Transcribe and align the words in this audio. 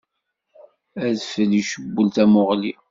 Adfel 1.07 1.51
icewwel 1.59 2.07
tamuɣli. 2.15 2.71